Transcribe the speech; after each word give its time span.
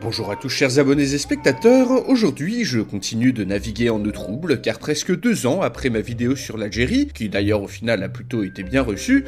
Bonjour 0.00 0.30
à 0.30 0.36
tous 0.36 0.48
chers 0.48 0.78
abonnés 0.78 1.12
et 1.14 1.18
spectateurs, 1.18 2.08
aujourd'hui 2.08 2.64
je 2.64 2.78
continue 2.78 3.32
de 3.32 3.42
naviguer 3.42 3.90
en 3.90 4.04
eau 4.04 4.12
trouble 4.12 4.60
car 4.60 4.78
presque 4.78 5.18
deux 5.18 5.46
ans 5.46 5.60
après 5.60 5.90
ma 5.90 6.00
vidéo 6.00 6.36
sur 6.36 6.56
l'Algérie, 6.56 7.08
qui 7.12 7.28
d'ailleurs 7.28 7.62
au 7.62 7.68
final 7.68 8.04
a 8.04 8.08
plutôt 8.08 8.44
été 8.44 8.62
bien 8.62 8.82
reçue, 8.82 9.24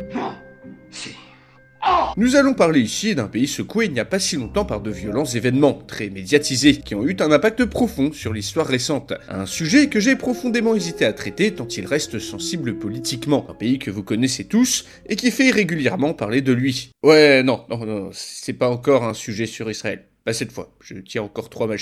nous 2.17 2.37
allons 2.37 2.55
parler 2.55 2.81
ici 2.81 3.15
d'un 3.15 3.27
pays 3.27 3.49
secoué 3.49 3.87
il 3.87 3.93
n'y 3.93 4.01
a 4.01 4.05
pas 4.05 4.21
si 4.21 4.37
longtemps 4.37 4.65
par 4.65 4.81
de 4.81 4.91
violents 4.91 5.25
événements, 5.25 5.75
très 5.75 6.09
médiatisés, 6.09 6.77
qui 6.77 6.95
ont 6.95 7.05
eu 7.05 7.17
un 7.19 7.33
impact 7.33 7.65
profond 7.65 8.13
sur 8.13 8.33
l'histoire 8.33 8.67
récente. 8.67 9.13
Un 9.29 9.47
sujet 9.47 9.89
que 9.89 10.01
j'ai 10.01 10.17
profondément 10.17 10.75
hésité 10.75 11.05
à 11.05 11.13
traiter 11.13 11.53
tant 11.53 11.69
il 11.69 11.87
reste 11.87 12.19
sensible 12.19 12.79
politiquement. 12.79 13.47
Un 13.49 13.55
pays 13.55 13.79
que 13.79 13.91
vous 13.91 14.03
connaissez 14.03 14.45
tous 14.45 14.87
et 15.07 15.17
qui 15.17 15.31
fait 15.31 15.51
régulièrement 15.51 16.13
parler 16.13 16.43
de 16.43 16.53
lui. 16.53 16.91
Ouais, 17.03 17.43
non, 17.43 17.65
non, 17.71 17.87
non, 17.87 18.11
c'est 18.13 18.53
pas 18.53 18.69
encore 18.69 19.05
un 19.05 19.15
sujet 19.15 19.47
sur 19.47 19.71
Israël. 19.71 20.10
Pas 20.25 20.35
cette 20.35 20.53
fois, 20.53 20.77
je 20.83 20.97
tiens 20.97 21.23
encore 21.23 21.49
trois 21.49 21.67
ma. 21.67 21.77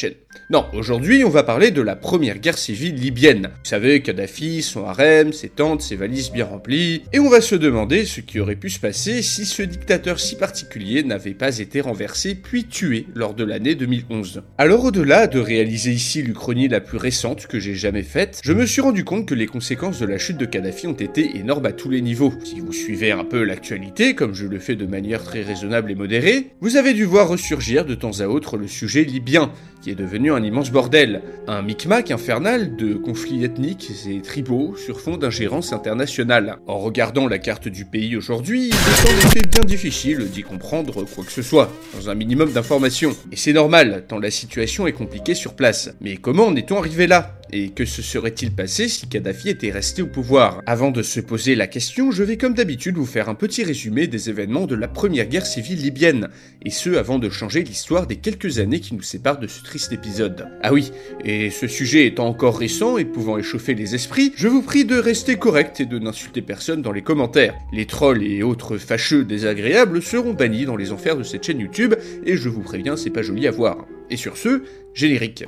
Non, 0.48 0.64
aujourd'hui 0.72 1.24
on 1.24 1.28
va 1.28 1.42
parler 1.42 1.72
de 1.72 1.82
la 1.82 1.96
première 1.96 2.38
guerre 2.38 2.56
civile 2.56 2.94
libyenne. 2.94 3.50
Vous 3.52 3.68
savez, 3.68 4.00
Kadhafi, 4.00 4.62
son 4.62 4.84
harem, 4.84 5.32
ses 5.32 5.48
tentes, 5.48 5.82
ses 5.82 5.96
valises 5.96 6.30
bien 6.30 6.44
remplies, 6.44 7.02
et 7.12 7.18
on 7.18 7.28
va 7.28 7.40
se 7.40 7.56
demander 7.56 8.04
ce 8.04 8.20
qui 8.20 8.38
aurait 8.38 8.54
pu 8.54 8.70
se 8.70 8.78
passer 8.78 9.22
si 9.22 9.44
ce 9.44 9.62
dictateur 9.62 10.20
si 10.20 10.36
particulier 10.36 11.02
n'avait 11.02 11.34
pas 11.34 11.58
été 11.58 11.80
renversé 11.80 12.36
puis 12.36 12.64
tué 12.66 13.06
lors 13.12 13.34
de 13.34 13.42
l'année 13.42 13.74
2011. 13.74 14.44
Alors 14.56 14.84
au-delà 14.84 15.26
de 15.26 15.40
réaliser 15.40 15.90
ici 15.90 16.22
l'Uchronie 16.22 16.68
la 16.68 16.80
plus 16.80 16.98
récente 16.98 17.48
que 17.48 17.58
j'ai 17.58 17.74
jamais 17.74 18.04
faite, 18.04 18.40
je 18.44 18.52
me 18.52 18.66
suis 18.66 18.82
rendu 18.82 19.02
compte 19.02 19.26
que 19.26 19.34
les 19.34 19.46
conséquences 19.46 19.98
de 19.98 20.06
la 20.06 20.18
chute 20.18 20.38
de 20.38 20.46
Kadhafi 20.46 20.86
ont 20.86 20.92
été 20.92 21.36
énormes 21.38 21.66
à 21.66 21.72
tous 21.72 21.90
les 21.90 22.02
niveaux. 22.02 22.32
Si 22.44 22.60
vous 22.60 22.72
suivez 22.72 23.10
un 23.10 23.24
peu 23.24 23.42
l'actualité, 23.42 24.14
comme 24.14 24.34
je 24.34 24.46
le 24.46 24.60
fais 24.60 24.76
de 24.76 24.86
manière 24.86 25.24
très 25.24 25.42
raisonnable 25.42 25.90
et 25.90 25.96
modérée, 25.96 26.50
vous 26.60 26.76
avez 26.76 26.94
dû 26.94 27.04
voir 27.04 27.26
ressurgir 27.28 27.84
de 27.84 27.96
temps 27.96 28.20
à 28.20 28.27
autre 28.28 28.56
le 28.56 28.66
sujet 28.68 29.04
libyen, 29.04 29.50
qui 29.80 29.90
est 29.90 29.94
devenu 29.94 30.32
un 30.32 30.42
immense 30.42 30.70
bordel, 30.70 31.22
un 31.46 31.62
micmac 31.62 32.10
infernal 32.10 32.76
de 32.76 32.94
conflits 32.94 33.44
ethniques 33.44 33.90
et 34.08 34.20
tribaux 34.20 34.76
sur 34.76 35.00
fond 35.00 35.16
d'ingérence 35.16 35.72
internationale. 35.72 36.58
En 36.66 36.78
regardant 36.78 37.28
la 37.28 37.38
carte 37.38 37.68
du 37.68 37.84
pays 37.84 38.16
aujourd'hui, 38.16 38.68
il 38.68 38.74
est 38.74 39.12
en 39.12 39.28
effet 39.28 39.42
bien 39.48 39.64
difficile 39.64 40.28
d'y 40.30 40.42
comprendre 40.42 41.04
quoi 41.04 41.24
que 41.24 41.32
ce 41.32 41.42
soit, 41.42 41.72
dans 41.94 42.10
un 42.10 42.14
minimum 42.14 42.52
d'informations. 42.52 43.16
Et 43.32 43.36
c'est 43.36 43.52
normal, 43.52 44.04
tant 44.08 44.18
la 44.18 44.30
situation 44.30 44.86
est 44.86 44.92
compliquée 44.92 45.34
sur 45.34 45.54
place. 45.54 45.90
Mais 46.00 46.16
comment 46.16 46.46
en 46.46 46.56
est-on 46.56 46.78
arrivé 46.78 47.06
là? 47.06 47.34
Et 47.50 47.70
que 47.70 47.86
se 47.86 48.02
serait-il 48.02 48.50
passé 48.50 48.88
si 48.88 49.08
Kadhafi 49.08 49.48
était 49.48 49.70
resté 49.70 50.02
au 50.02 50.06
pouvoir? 50.06 50.60
Avant 50.66 50.90
de 50.90 51.02
se 51.02 51.18
poser 51.18 51.54
la 51.54 51.66
question, 51.66 52.10
je 52.10 52.22
vais 52.22 52.36
comme 52.36 52.52
d'habitude 52.52 52.96
vous 52.96 53.06
faire 53.06 53.30
un 53.30 53.34
petit 53.34 53.64
résumé 53.64 54.06
des 54.06 54.28
événements 54.28 54.66
de 54.66 54.74
la 54.74 54.86
première 54.86 55.24
guerre 55.26 55.46
civile 55.46 55.80
libyenne, 55.80 56.28
et 56.62 56.70
ce 56.70 56.90
avant 56.90 57.18
de 57.18 57.30
changer 57.30 57.62
l'histoire 57.62 58.06
des 58.06 58.16
quelques 58.16 58.58
années 58.58 58.80
qui 58.80 58.94
nous 58.94 59.02
séparent 59.02 59.38
de 59.38 59.46
ce 59.46 59.62
triste 59.68 59.92
épisode. 59.92 60.48
Ah 60.62 60.72
oui, 60.72 60.92
et 61.22 61.50
ce 61.50 61.66
sujet 61.66 62.06
étant 62.06 62.26
encore 62.26 62.58
récent 62.58 62.96
et 62.96 63.04
pouvant 63.04 63.36
échauffer 63.36 63.74
les 63.74 63.94
esprits, 63.94 64.32
je 64.34 64.48
vous 64.48 64.62
prie 64.62 64.86
de 64.86 64.98
rester 64.98 65.36
correct 65.36 65.78
et 65.80 65.84
de 65.84 65.98
n'insulter 65.98 66.40
personne 66.40 66.80
dans 66.80 66.90
les 66.90 67.02
commentaires. 67.02 67.54
Les 67.70 67.84
trolls 67.84 68.22
et 68.22 68.42
autres 68.42 68.78
fâcheux 68.78 69.26
désagréables 69.26 70.00
seront 70.00 70.32
bannis 70.32 70.64
dans 70.64 70.76
les 70.76 70.90
enfers 70.90 71.18
de 71.18 71.22
cette 71.22 71.44
chaîne 71.44 71.60
YouTube, 71.60 71.94
et 72.24 72.38
je 72.38 72.48
vous 72.48 72.62
préviens, 72.62 72.96
c'est 72.96 73.10
pas 73.10 73.20
joli 73.20 73.46
à 73.46 73.50
voir. 73.50 73.84
Et 74.08 74.16
sur 74.16 74.38
ce, 74.38 74.62
générique. 74.94 75.44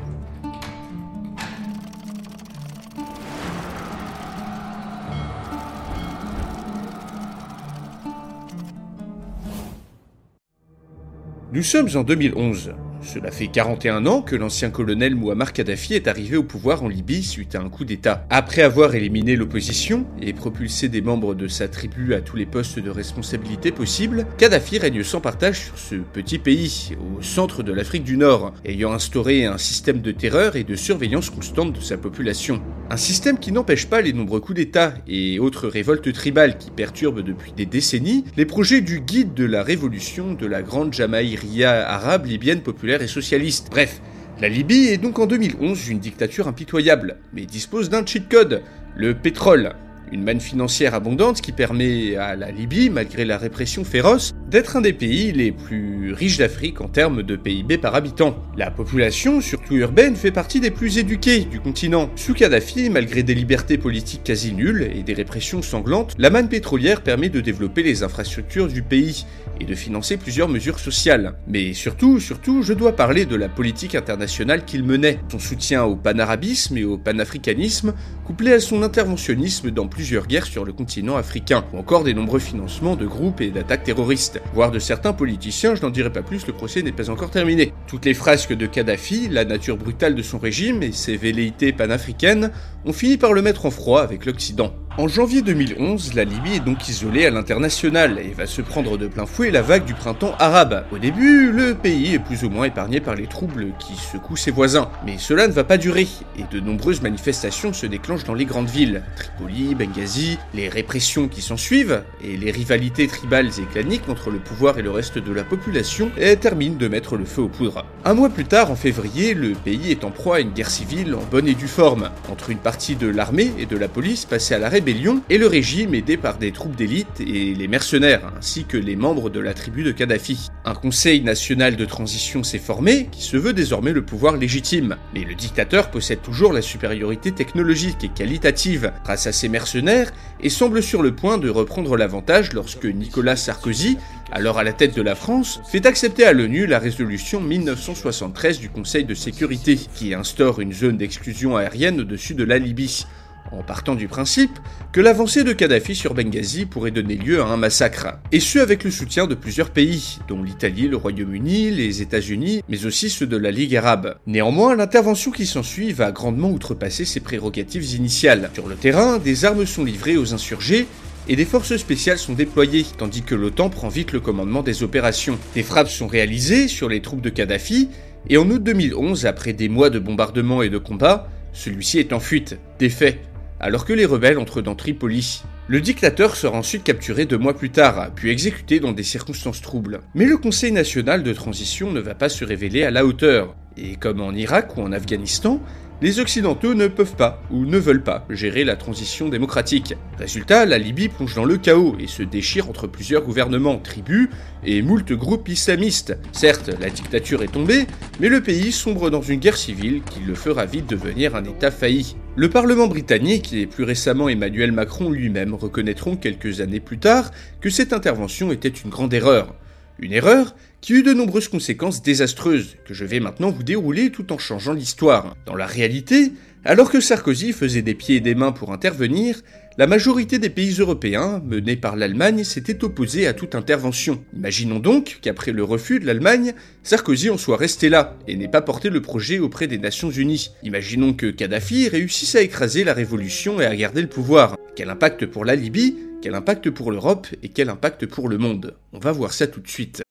Nous 11.53 11.63
sommes 11.63 11.89
en 11.95 12.03
2011. 12.03 12.75
Cela 13.03 13.31
fait 13.31 13.47
41 13.47 14.05
ans 14.07 14.21
que 14.21 14.37
l'ancien 14.37 14.71
colonel 14.71 15.15
Muammar 15.15 15.53
Kadhafi 15.53 15.95
est 15.95 16.07
arrivé 16.07 16.37
au 16.37 16.43
pouvoir 16.43 16.85
en 16.85 16.89
Libye 16.89 17.23
suite 17.23 17.55
à 17.55 17.61
un 17.61 17.69
coup 17.71 17.85
d'État. 17.85 18.27
Après 18.29 18.63
avoir 18.63 18.95
éliminé 18.95 19.37
l'opposition 19.37 20.07
et 20.21 20.35
propulsé 20.35 20.89
des 20.89 21.01
membres 21.01 21.35
de 21.35 21.49
sa 21.49 21.67
tribu 21.67 22.15
à 22.15 22.21
tous 22.21 22.37
les 22.37 22.45
postes 22.45 22.79
de 22.79 22.91
responsabilité 22.91 23.73
possibles, 23.73 24.27
Kadhafi 24.37 24.79
règne 24.79 25.03
sans 25.03 25.21
partage 25.21 25.65
sur 25.65 25.79
ce 25.79 25.95
petit 25.95 26.39
pays, 26.39 26.91
au 27.01 27.23
centre 27.23 27.63
de 27.63 27.73
l'Afrique 27.73 28.05
du 28.05 28.19
Nord, 28.19 28.53
ayant 28.67 28.93
instauré 28.93 29.47
un 29.47 29.59
système 29.59 30.03
de 30.03 30.13
terreur 30.13 30.57
et 30.57 30.65
de 30.65 30.77
surveillance 30.77 31.31
constante 31.31 31.73
de 31.73 31.81
sa 31.81 31.97
population. 31.97 32.61
Un 32.91 32.99
système 32.99 33.39
qui 33.39 33.53
n'empêche 33.53 33.87
pas 33.87 34.03
les 34.03 34.13
nombreux 34.13 34.41
coups 34.41 34.57
d'État 34.57 34.95
et 35.09 35.39
autres 35.39 35.69
révoltes 35.69 36.13
tribales 36.13 36.59
qui 36.59 36.71
perturbent 36.71 37.23
depuis 37.23 37.53
des 37.53 37.67
décennies 37.67 38.25
les 38.37 38.47
projets 38.47 38.83
du 38.83 39.01
guide 39.01 39.33
de 39.33 39.45
la 39.45 39.63
révolution 39.63 40.35
de 40.35 40.47
la 40.47 40.63
grande 40.63 40.93
Jamaïria 40.93 41.89
arabe 41.89 42.27
libyenne 42.27 42.61
populaire 42.61 42.90
et 42.99 43.07
socialiste. 43.07 43.69
Bref, 43.71 44.01
la 44.41 44.49
Libye 44.49 44.89
est 44.89 44.99
donc 44.99 45.19
en 45.19 45.27
2011 45.27 45.89
une 45.89 45.99
dictature 45.99 46.49
impitoyable, 46.49 47.19
mais 47.33 47.47
dispose 47.47 47.91
d'un 47.91 48.05
cheat 48.05 48.29
code, 48.29 48.63
le 48.97 49.15
pétrole. 49.15 49.75
Une 50.13 50.25
manne 50.25 50.41
financière 50.41 50.95
abondante 50.95 51.41
qui 51.41 51.53
permet 51.53 52.17
à 52.17 52.35
la 52.35 52.51
Libye, 52.51 52.91
malgré 52.91 53.25
la 53.25 53.39
répression 53.39 53.85
féroce, 53.85 54.33
d'être 54.49 54.77
un 54.77 54.81
des 54.81 54.93
pays 54.93 55.31
les 55.31 55.53
plus 55.53 56.13
riches 56.13 56.39
d'Afrique 56.39 56.81
en 56.81 56.89
termes 56.89 57.23
de 57.23 57.37
PIB 57.37 57.79
par 57.79 57.95
habitant. 57.95 58.37
La 58.57 58.73
population, 58.73 59.41
surtout 59.41 59.77
urbaine, 59.77 60.17
fait 60.17 60.33
partie 60.33 60.59
des 60.59 60.73
plus 60.73 60.99
éduquées 60.99 61.45
du 61.45 61.61
continent. 61.61 62.11
Sous 62.17 62.35
Kadhafi, 62.35 62.91
malgré 62.91 63.23
des 63.23 63.37
libertés 63.37 63.79
politiques 63.79 64.25
quasi 64.25 64.53
nulles 64.53 64.91
et 64.93 65.05
des 65.05 65.15
répressions 65.15 65.63
sanglantes, 65.63 66.17
la 66.19 66.31
manne 66.31 66.49
pétrolière 66.49 67.03
permet 67.03 67.29
de 67.29 67.41
développer 67.41 67.85
les 67.85 68.03
infrastructures 68.03 68.67
du 68.67 68.83
pays 68.83 69.27
et 69.61 69.65
de 69.65 69.75
financer 69.77 70.17
plusieurs 70.17 70.49
mesures 70.49 70.81
sociales. 70.81 71.35
Mais 71.47 71.73
surtout, 71.73 72.19
surtout, 72.19 72.63
je 72.63 72.73
dois 72.73 72.97
parler 72.97 73.27
de 73.27 73.37
la 73.37 73.49
politique 73.49 73.95
internationale 73.95 74.65
qu'il 74.65 74.83
menait, 74.83 75.21
son 75.31 75.39
soutien 75.39 75.85
au 75.85 75.95
panarabisme 75.95 76.77
et 76.77 76.85
au 76.85 76.99
panafricanisme, 76.99 77.95
couplé 78.25 78.53
à 78.53 78.59
son 78.59 78.83
interventionnisme 78.83 79.71
dans 79.71 79.87
plusieurs 79.87 80.00
guerres 80.27 80.47
sur 80.47 80.65
le 80.65 80.73
continent 80.73 81.17
africain, 81.17 81.65
ou 81.73 81.79
encore 81.79 82.05
des 82.05 82.15
nombreux 82.15 82.39
financements 82.39 82.97
de 82.97 83.07
groupes 83.07 83.41
et 83.41 83.51
d'attaques 83.51 83.85
terroristes 83.85 84.41
voire 84.55 84.71
de 84.71 84.79
certains 84.79 85.13
politiciens, 85.13 85.75
je 85.75 85.83
n'en 85.83 85.91
dirai 85.91 86.11
pas 86.11 86.23
plus, 86.23 86.47
le 86.47 86.53
procès 86.53 86.83
n'est 86.83 86.93
pas 86.93 87.11
encore 87.11 87.31
terminé. 87.31 87.73
Toutes 87.87 88.05
les 88.05 88.15
frasques 88.15 88.55
de 88.55 88.67
Kadhafi, 88.67 89.29
la 89.29 89.45
nature 89.45 89.77
brutale 89.77 90.15
de 90.15 90.23
son 90.23 90.39
régime 90.39 90.83
et 90.83 90.93
ses 90.93 91.17
velléités 91.17 91.73
panafricaines 91.73 92.51
ont 92.85 92.93
fini 92.93 93.17
par 93.17 93.33
le 93.33 93.43
mettre 93.43 93.67
en 93.67 93.71
froid 93.71 94.03
avec 94.03 94.27
l'Occident. 94.27 94.75
En 94.99 95.07
janvier 95.07 95.41
2011, 95.41 96.15
la 96.15 96.25
Libye 96.25 96.57
est 96.57 96.65
donc 96.65 96.89
isolée 96.89 97.25
à 97.25 97.31
l'international 97.31 98.19
et 98.19 98.35
va 98.35 98.47
se 98.47 98.61
prendre 98.61 98.99
de 98.99 99.07
plein 99.07 99.25
fouet 99.25 99.53
la 99.53 99.63
vague 99.63 99.85
du 99.85 99.95
printemps 99.95 100.35
arabe. 100.41 100.85
Au 100.93 100.99
début, 100.99 101.53
le 101.53 101.75
pays 101.75 102.15
est 102.15 102.19
plus 102.19 102.43
ou 102.43 102.51
moins 102.51 102.65
épargné 102.65 103.01
par 103.01 103.15
les 103.15 103.29
troubles 103.29 103.69
qui 103.79 103.95
secouent 103.95 104.37
ses 104.37 104.51
voisins, 104.51 104.91
mais 105.07 105.17
cela 105.17 105.47
ne 105.47 105.53
va 105.53 105.63
pas 105.63 105.79
durer 105.79 106.09
et 106.37 106.43
de 106.51 106.61
nombreuses 106.61 107.03
manifestations 107.03 107.73
se 107.73 107.87
déclenchent 107.87 108.25
dans 108.25 108.35
les 108.35 108.45
grandes 108.45 108.69
villes, 108.69 109.03
Tripoli, 109.17 109.77
Benghazi, 109.77 110.39
les 110.55 110.69
répressions 110.69 111.29
qui 111.29 111.41
s'en 111.41 111.57
suivent 111.57 112.03
et 112.23 112.37
les 112.37 112.51
rivalités 112.51 113.07
tribales 113.07 113.47
et 113.47 113.73
claniques 113.73 114.09
entre 114.09 114.31
le 114.31 114.39
pouvoir 114.39 114.79
et 114.79 114.83
le 114.83 114.91
reste 114.91 115.19
de 115.19 115.33
la 115.33 115.45
population 115.45 116.11
terminent 116.41 116.77
de 116.77 116.89
mettre 116.89 117.17
le 117.17 117.25
feu 117.25 117.43
aux 117.43 117.49
poudres. 117.49 117.87
Un 118.05 118.15
mois 118.15 118.29
plus 118.29 118.45
tard, 118.45 118.73
en 118.73 118.77
février, 118.77 119.35
le 119.35 119.53
pays 119.53 119.93
est 119.93 120.05
en 120.05 120.11
proie 120.11 120.37
à 120.37 120.41
une 120.41 120.51
guerre 120.51 120.71
civile 120.71 121.15
en 121.15 121.23
bonne 121.31 121.47
et 121.47 121.55
due 121.55 121.69
forme, 121.69 122.11
entre 122.29 122.51
une 122.51 122.59
partie 122.59 122.97
de 122.97 123.07
l'armée 123.07 123.53
et 123.57 123.67
de 123.67 123.79
la 123.79 123.89
police 123.89 124.25
passée 124.25 124.55
à 124.55 124.59
la 124.59 124.69
rébellion 124.81 125.21
et 125.29 125.37
le 125.37 125.47
régime 125.47 125.95
aidé 125.95 126.17
par 126.17 126.39
des 126.39 126.53
troupes 126.53 126.75
d'élite 126.75 127.21
et 127.21 127.55
les 127.55 127.69
mercenaires, 127.69 128.33
ainsi 128.39 128.65
que 128.65 128.79
les 128.79 128.97
membres 128.97 129.29
de 129.29 129.39
la 129.39 129.53
tribu 129.53 129.83
de 129.83 129.93
Kadhafi. 129.93 130.49
Un 130.65 130.75
conseil 130.75 131.21
national 131.21 131.77
de 131.77 131.85
transition 131.85 132.43
s'est 132.43 132.59
formé, 132.59 133.09
qui 133.13 133.23
se 133.23 133.37
veut 133.37 133.53
désormais 133.53 133.93
le 133.93 134.01
pouvoir 134.01 134.39
légitime. 134.39 134.97
Mais 135.15 135.21
le 135.21 135.35
dictateur 135.35 135.91
possède 135.91 136.23
toujours 136.23 136.55
la 136.55 136.63
supériorité 136.63 137.31
technologique 137.31 138.05
et 138.05 138.09
qualitative 138.09 138.91
grâce 139.05 139.27
à 139.27 139.33
ses 139.33 139.51
mercenaires 139.51 140.13
et 140.43 140.49
semble 140.49 140.83
sur 140.83 141.03
le 141.03 141.15
point 141.15 141.37
de 141.37 141.51
reprendre 141.51 141.99
l'avantage 141.99 142.55
lorsque 142.55 142.87
Nicolas 142.87 143.37
Sarkozy, 143.37 143.99
alors 144.33 144.59
à 144.59 144.65
la 144.65 144.73
tête 144.73 144.97
de 144.97 145.03
la 145.03 145.15
France, 145.15 145.61
fait 145.71 145.85
accepter 145.85 146.25
à 146.25 146.33
l'ONU 146.33 146.67
la 146.67 146.79
résolution 146.79 147.43
1973 147.43 148.61
du 148.61 148.71
Conseil 148.71 149.05
de 149.05 149.13
sécurité, 149.13 149.79
qui 149.95 150.15
instaure 150.15 150.61
une 150.61 150.73
zone 150.73 150.97
d'exclusion 150.97 151.59
aérienne 151.59 152.01
au-dessus 152.01 152.33
de 152.33 152.45
la 152.45 152.57
Libye 152.57 153.05
en 153.53 153.63
partant 153.63 153.95
du 153.95 154.09
principe 154.09 154.59
que 154.93 155.01
l'avancée 155.01 155.45
de 155.45 155.53
Kadhafi 155.53 155.95
sur 155.95 156.15
Benghazi 156.15 156.67
pourrait 156.67 156.91
donner 156.91 157.17
lieu 157.17 157.41
à 157.41 157.47
un 157.47 157.57
massacre, 157.57 158.19
et 158.33 158.41
ce 158.41 158.59
avec 158.59 158.85
le 158.85 158.91
soutien 158.91 159.27
de 159.27 159.35
plusieurs 159.35 159.71
pays, 159.71 160.19
dont 160.29 160.43
l'Italie, 160.43 160.89
le 160.89 160.97
Royaume-Uni, 160.97 161.71
les 161.71 162.03
États-Unis, 162.03 162.63
mais 162.69 162.87
aussi 162.87 163.11
ceux 163.11 163.27
de 163.27 163.37
la 163.37 163.51
Ligue 163.51 163.77
arabe. 163.77 164.17
Néanmoins, 164.27 164.77
l'intervention 164.77 165.31
qui 165.31 165.47
s'ensuit 165.47 165.93
va 165.93 166.13
grandement 166.13 166.51
outrepasser 166.51 167.05
ses 167.05 167.21
prérogatives 167.21 167.95
initiales. 167.95 168.51
Sur 168.55 168.69
le 168.69 168.75
terrain, 168.75 169.19
des 169.19 169.45
armes 169.45 169.67
sont 169.67 169.85
livrées 169.85 170.17
aux 170.17 170.35
insurgés, 170.35 170.87
et 171.29 171.37
des 171.37 171.45
forces 171.45 171.77
spéciales 171.77 172.19
sont 172.19 172.33
déployées, 172.33 172.87
tandis 172.99 173.23
que 173.23 173.35
l'OTAN 173.35 173.71
prend 173.71 173.89
vite 173.89 174.13
le 174.13 174.21
commandement 174.21 174.63
des 174.63 174.83
opérations. 174.83 175.39
Des 175.55 175.63
frappes 175.63 175.89
sont 175.89 176.09
réalisées 176.09 176.67
sur 176.67 176.89
les 176.89 177.03
troupes 177.03 177.21
de 177.21 177.31
Kadhafi, 177.31 177.89
et 178.29 178.37
en 178.37 178.49
août 178.51 178.63
2011, 178.63 179.27
après 179.27 179.53
des 179.53 179.69
mois 179.69 179.91
de 179.91 179.99
bombardements 179.99 180.63
et 180.63 180.69
de 180.69 180.79
combats, 180.79 181.29
celui-ci 181.53 181.99
est 181.99 182.13
en 182.13 182.21
fuite, 182.21 182.59
défait, 182.79 183.21
alors 183.61 183.85
que 183.85 183.93
les 183.93 184.07
rebelles 184.07 184.39
entrent 184.39 184.63
dans 184.63 184.75
Tripoli. 184.75 185.43
Le 185.69 185.81
dictateur 185.81 186.35
sera 186.35 186.59
ensuite 186.59 186.83
capturé 186.83 187.27
deux 187.27 187.39
mois 187.39 187.57
plus 187.57 187.71
tard, 187.71 188.11
puis 188.17 188.31
exécuté 188.31 188.81
dans 188.81 188.93
des 188.93 189.03
circonstances 189.03 189.61
troubles. 189.61 190.01
Mais 190.15 190.25
le 190.25 190.37
Conseil 190.37 190.73
national 190.73 191.23
de 191.23 191.33
transition 191.33 191.93
ne 191.93 192.01
va 192.01 192.15
pas 192.15 192.29
se 192.29 192.45
révéler 192.45 192.83
à 192.83 192.91
la 192.91 193.05
hauteur, 193.05 193.55
et 193.77 193.97
comme 193.97 194.21
en 194.21 194.33
Irak 194.33 194.77
ou 194.77 194.81
en 194.81 194.93
Afghanistan, 194.93 195.61
les 196.03 196.19
Occidentaux 196.19 196.75
ne 196.75 196.89
peuvent 196.89 197.17
pas 197.17 197.43
ou 197.51 197.67
ne 197.67 197.79
veulent 197.79 198.03
pas 198.03 198.25
gérer 198.31 198.65
la 198.65 198.77
transition 198.77 199.29
démocratique. 199.29 199.95
Résultat, 200.19 200.65
la 200.65 200.79
Libye 200.79 201.09
plonge 201.09 201.35
dans 201.35 201.45
le 201.45 201.59
chaos 201.59 201.97
et 202.01 202.07
se 202.07 202.23
déchire 202.23 202.69
entre 202.71 202.87
plusieurs 202.87 203.23
gouvernements, 203.23 203.79
tribus 203.79 204.29
et 204.65 204.81
moult 204.83 205.13
groupes 205.13 205.49
islamistes. 205.49 206.17
Certes, 206.33 206.71
la 206.81 206.89
dictature 206.89 207.43
est 207.43 207.53
tombée, 207.53 207.87
mais 208.19 208.29
le 208.29 208.41
pays 208.41 208.73
sombre 208.73 209.11
dans 209.11 209.23
une 209.23 209.41
guerre 209.41 209.57
civile 209.57 210.03
qui 210.03 210.21
le 210.21 210.35
fera 210.35 210.65
vite 210.65 210.89
devenir 210.89 211.37
un 211.37 211.45
État 211.45 211.71
failli. 211.71 212.17
Le 212.37 212.49
Parlement 212.49 212.87
britannique 212.87 213.53
et 213.53 213.67
plus 213.67 213.85
récemment 213.85 214.29
Emmanuel 214.29 214.73
Macron 214.73 215.11
lui-même 215.11 215.53
reconnaîtront 215.53 216.17
quelques 216.17 216.61
années 216.61 216.81
plus 216.81 216.99
tard 216.99 217.31
que 217.61 217.69
cette 217.69 217.93
intervention 217.93 218.53
était 218.53 218.69
une 218.69 218.91
grande 218.91 219.13
erreur. 219.13 219.55
Une 220.03 220.15
erreur 220.15 220.57
qui 220.81 220.95
eut 220.95 221.03
de 221.03 221.13
nombreuses 221.13 221.49
conséquences 221.49 222.03
désastreuses, 222.03 222.77
que 222.87 222.95
je 222.95 223.05
vais 223.05 223.21
maintenant 223.21 223.51
vous 223.51 223.63
dérouler 223.63 224.11
tout 224.11 224.33
en 224.33 224.39
changeant 224.39 224.73
l'histoire. 224.73 225.37
Dans 225.45 225.55
la 225.55 225.67
réalité, 225.67 226.33
alors 226.65 226.91
que 226.91 227.01
Sarkozy 227.01 227.53
faisait 227.53 227.83
des 227.83 227.95
pieds 227.95 228.17
et 228.17 228.21
des 228.21 228.35
mains 228.35 228.53
pour 228.53 228.73
intervenir, 228.73 229.43
la 229.77 229.87
majorité 229.87 230.39
des 230.39 230.49
pays 230.49 230.77
européens, 230.79 231.43
menés 231.45 231.77
par 231.77 231.97
l'Allemagne, 231.97 232.45
s'étaient 232.45 232.83
opposés 232.83 233.27
à 233.27 233.35
toute 233.35 233.55
intervention. 233.55 234.25
Imaginons 234.35 234.79
donc 234.79 235.19
qu'après 235.21 235.53
le 235.53 235.65
refus 235.65 236.01
de 236.01 236.07
l'Allemagne, 236.07 236.55
Sarkozy 236.83 237.29
en 237.29 237.39
soit 237.39 237.59
resté 237.59 237.91
là, 237.91 238.17
et 238.27 238.37
n'ait 238.37 238.49
pas 238.49 238.63
porté 238.63 238.89
le 238.89 239.03
projet 239.03 239.39
auprès 239.39 239.67
des 239.67 239.79
Nations 239.79 240.11
Unies. 240.11 240.51
Imaginons 240.63 241.13
que 241.13 241.31
Kadhafi 241.31 241.89
réussisse 241.89 242.37
à 242.37 242.43
écraser 242.43 242.85
la 242.85 242.95
révolution 242.95 243.61
et 243.61 243.67
à 243.67 243.77
garder 243.77 244.01
le 244.01 244.09
pouvoir. 244.09 244.57
Quel 244.77 244.89
impact 244.89 245.27
pour 245.27 245.45
la 245.45 245.57
Libye 245.57 245.95
quel 246.21 246.35
impact 246.35 246.71
pour 246.71 246.93
l'Europe 246.93 247.27
et 247.43 247.49
quel 247.49 247.69
impact 247.71 248.07
pour 248.07 248.29
le 248.29 248.39
monde? 248.39 248.77
On 248.93 248.99
va 248.99 249.13
voir 249.13 249.33
ça 249.33 249.47
tout 249.47 249.61
de 249.61 249.69
suite. 249.69 250.03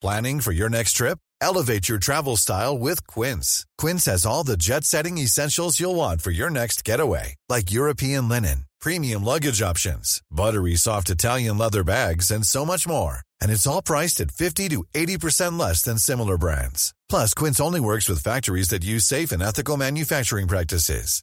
Planning 0.00 0.40
for 0.40 0.52
your 0.52 0.68
next 0.68 0.92
trip? 0.92 1.18
Elevate 1.40 1.88
your 1.88 1.98
travel 1.98 2.36
style 2.36 2.78
with 2.78 3.04
Quince. 3.06 3.66
Quince 3.78 4.06
has 4.06 4.24
all 4.24 4.44
the 4.44 4.56
jet-setting 4.56 5.18
essentials 5.18 5.80
you'll 5.80 5.96
want 5.96 6.22
for 6.22 6.30
your 6.30 6.50
next 6.50 6.84
getaway, 6.84 7.34
like 7.48 7.72
European 7.72 8.28
linen, 8.28 8.66
premium 8.80 9.24
luggage 9.24 9.60
options, 9.60 10.20
buttery 10.30 10.76
soft 10.76 11.10
Italian 11.10 11.58
leather 11.58 11.82
bags, 11.82 12.30
and 12.30 12.46
so 12.46 12.64
much 12.64 12.86
more. 12.86 13.22
And 13.40 13.50
it's 13.50 13.66
all 13.66 13.82
priced 13.82 14.20
at 14.20 14.30
50 14.30 14.68
to 14.68 14.84
80% 14.94 15.58
less 15.58 15.82
than 15.82 15.98
similar 15.98 16.38
brands. 16.38 16.94
Plus, 17.08 17.34
Quince 17.34 17.60
only 17.60 17.80
works 17.80 18.08
with 18.08 18.22
factories 18.22 18.68
that 18.68 18.84
use 18.84 19.04
safe 19.04 19.32
and 19.32 19.42
ethical 19.42 19.76
manufacturing 19.76 20.46
practices. 20.48 21.22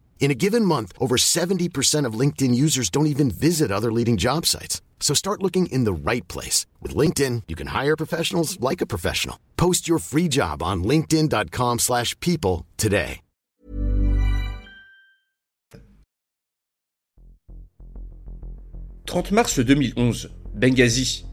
In 0.21 0.29
a 0.29 0.35
given 0.35 0.63
month, 0.63 0.93
over 0.99 1.17
70% 1.17 2.05
of 2.05 2.13
LinkedIn 2.13 2.53
users 2.53 2.91
don't 2.91 3.07
even 3.07 3.31
visit 3.31 3.71
other 3.71 3.91
leading 3.91 4.17
job 4.17 4.45
sites. 4.45 4.79
So 4.99 5.15
start 5.15 5.41
looking 5.41 5.65
in 5.65 5.83
the 5.83 5.91
right 5.91 6.25
place. 6.27 6.67
With 6.79 6.95
LinkedIn, 6.95 7.43
you 7.47 7.55
can 7.55 7.67
hire 7.73 7.97
professionals 7.97 8.59
like 8.61 8.81
a 8.81 8.85
professional. 8.85 9.37
Post 9.57 9.89
your 9.89 9.97
free 9.99 10.29
job 10.29 10.61
on 10.61 10.83
linkedin.com 10.83 11.79
slash 11.79 12.17
people 12.19 12.67
today. 12.77 13.21
«30 19.07 19.31
mars 19.31 19.59
2011, 19.59 20.29
Benghazi. 20.53 21.25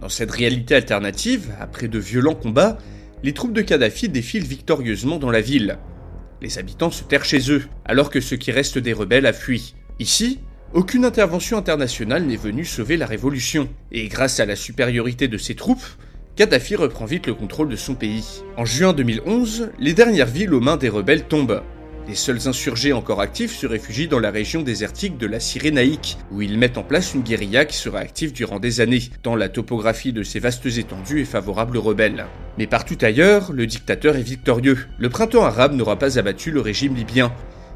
Dans 0.00 0.08
cette 0.08 0.30
réalité 0.30 0.74
alternative, 0.74 1.54
après 1.60 1.88
de 1.88 1.98
violents 1.98 2.34
combats, 2.34 2.78
les 3.22 3.34
troupes 3.34 3.52
de 3.52 3.60
Kadhafi 3.60 4.08
défilent 4.08 4.46
victorieusement 4.46 5.18
dans 5.18 5.30
la 5.30 5.42
ville. 5.42 5.78
Les 6.42 6.58
habitants 6.58 6.90
se 6.90 7.04
terrent 7.04 7.24
chez 7.24 7.50
eux, 7.50 7.64
alors 7.84 8.10
que 8.10 8.20
ce 8.20 8.34
qui 8.34 8.50
reste 8.50 8.78
des 8.78 8.92
rebelles 8.92 9.26
a 9.26 9.32
fui. 9.32 9.74
Ici, 9.98 10.40
aucune 10.72 11.04
intervention 11.04 11.58
internationale 11.58 12.24
n'est 12.24 12.36
venue 12.36 12.64
sauver 12.64 12.96
la 12.96 13.06
révolution, 13.06 13.68
et 13.92 14.08
grâce 14.08 14.40
à 14.40 14.46
la 14.46 14.56
supériorité 14.56 15.28
de 15.28 15.36
ses 15.36 15.54
troupes, 15.54 15.84
Kadhafi 16.36 16.76
reprend 16.76 17.04
vite 17.04 17.26
le 17.26 17.34
contrôle 17.34 17.68
de 17.68 17.76
son 17.76 17.94
pays. 17.94 18.42
En 18.56 18.64
juin 18.64 18.92
2011, 18.92 19.70
les 19.78 19.92
dernières 19.92 20.26
villes 20.26 20.54
aux 20.54 20.60
mains 20.60 20.78
des 20.78 20.88
rebelles 20.88 21.24
tombent. 21.24 21.62
Les 22.10 22.16
seuls 22.16 22.48
insurgés 22.48 22.92
encore 22.92 23.20
actifs 23.20 23.56
se 23.56 23.68
réfugient 23.68 24.08
dans 24.08 24.18
la 24.18 24.32
région 24.32 24.62
désertique 24.62 25.16
de 25.16 25.28
la 25.28 25.38
Cyrénaïque, 25.38 26.18
où 26.32 26.42
ils 26.42 26.58
mettent 26.58 26.76
en 26.76 26.82
place 26.82 27.14
une 27.14 27.22
guérilla 27.22 27.64
qui 27.64 27.76
sera 27.76 28.00
active 28.00 28.32
durant 28.32 28.58
des 28.58 28.80
années, 28.80 29.04
tant 29.22 29.36
la 29.36 29.48
topographie 29.48 30.12
de 30.12 30.24
ces 30.24 30.40
vastes 30.40 30.66
étendues 30.66 31.20
est 31.20 31.24
favorable 31.24 31.76
aux 31.76 31.82
rebelles. 31.82 32.26
Mais 32.58 32.66
partout 32.66 32.98
ailleurs, 33.00 33.52
le 33.52 33.64
dictateur 33.64 34.16
est 34.16 34.22
victorieux. 34.22 34.88
Le 34.98 35.08
printemps 35.08 35.44
arabe 35.44 35.76
n'aura 35.76 36.00
pas 36.00 36.18
abattu 36.18 36.50
le 36.50 36.60
régime 36.60 36.96
libyen, 36.96 37.32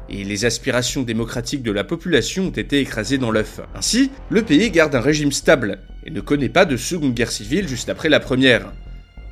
et 0.09 0.25
les 0.25 0.43
aspirations 0.43 1.03
démocratiques 1.03 1.63
de 1.63 1.71
la 1.71 1.85
population 1.85 2.47
ont 2.47 2.49
été 2.49 2.81
écrasées 2.81 3.17
dans 3.17 3.31
l'œuf. 3.31 3.61
Ainsi, 3.73 4.11
le 4.29 4.41
pays 4.41 4.69
garde 4.69 4.95
un 4.95 4.99
régime 4.99 5.31
stable, 5.31 5.79
et 6.05 6.11
ne 6.11 6.19
connaît 6.19 6.49
pas 6.49 6.65
de 6.65 6.75
seconde 6.75 7.13
guerre 7.13 7.31
civile 7.31 7.69
juste 7.69 7.87
après 7.87 8.09
la 8.09 8.19
première. 8.19 8.73